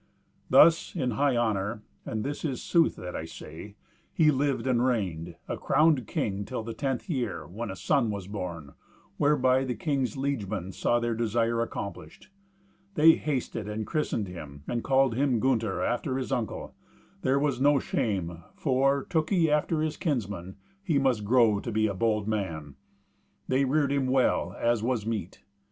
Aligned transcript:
Thus, 0.49 0.95
in 0.95 1.11
high 1.11 1.37
honour 1.37 1.83
(and 2.07 2.23
this 2.23 2.43
is 2.43 2.59
sooth 2.59 2.95
that 2.95 3.15
I 3.15 3.25
say) 3.25 3.75
he 4.11 4.31
lived 4.31 4.65
and 4.65 4.83
reigned, 4.83 5.35
a 5.47 5.57
crowned 5.57 6.07
king, 6.07 6.43
till 6.43 6.63
the 6.63 6.73
tenth 6.73 7.07
year, 7.07 7.45
when 7.45 7.69
a 7.69 7.75
son 7.75 8.09
was 8.09 8.25
born, 8.27 8.73
whereby 9.17 9.63
the 9.63 9.75
king's 9.75 10.17
liegemen 10.17 10.71
saw 10.71 10.99
their 10.99 11.13
desire 11.13 11.61
accomplished. 11.61 12.31
They 12.95 13.11
hasted 13.11 13.67
and 13.67 13.85
christened 13.85 14.27
him, 14.27 14.63
and 14.67 14.83
called 14.83 15.13
him 15.13 15.39
Gunther, 15.39 15.83
after 15.83 16.17
his 16.17 16.31
uncle; 16.31 16.73
that 17.21 17.39
was 17.39 17.61
no 17.61 17.77
shame, 17.77 18.43
for, 18.55 19.03
took 19.07 19.29
he 19.29 19.51
after 19.51 19.81
his 19.83 19.97
kinsmen, 19.97 20.55
he 20.83 20.97
must 20.97 21.25
grow 21.25 21.59
to 21.59 21.71
be 21.71 21.85
a 21.85 21.93
bold 21.93 22.27
man. 22.27 22.73
They 23.47 23.65
reared 23.65 23.91
him 23.91 24.07
well, 24.07 24.55
as 24.59 24.81
was 24.81 25.05
meet. 25.05 25.43